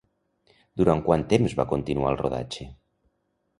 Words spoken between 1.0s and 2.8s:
quant temps va continuar el rodatge?